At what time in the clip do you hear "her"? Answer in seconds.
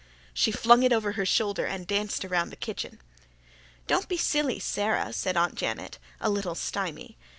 1.11-1.27